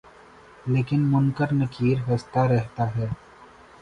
لیکن 0.65 1.01
منکر 1.11 1.53
نکیر 1.53 1.97
ہستہ 2.07 2.39
رہتا 2.47 2.95
ہے 2.95 3.07